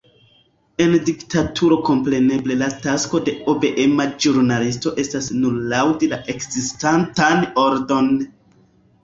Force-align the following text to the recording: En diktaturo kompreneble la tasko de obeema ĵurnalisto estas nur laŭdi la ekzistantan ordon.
En 0.83 0.93
diktaturo 1.09 1.75
kompreneble 1.89 2.57
la 2.61 2.69
tasko 2.85 3.21
de 3.27 3.35
obeema 3.53 4.07
ĵurnalisto 4.25 4.95
estas 5.05 5.29
nur 5.43 5.61
laŭdi 5.75 6.11
la 6.17 6.21
ekzistantan 6.37 7.47
ordon. 7.69 8.13